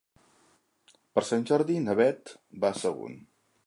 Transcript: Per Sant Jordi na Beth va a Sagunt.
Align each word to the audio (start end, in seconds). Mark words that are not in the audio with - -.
Per 1.19 1.23
Sant 1.29 1.47
Jordi 1.51 1.79
na 1.87 1.99
Beth 2.03 2.35
va 2.65 2.75
a 2.75 2.85
Sagunt. 2.85 3.19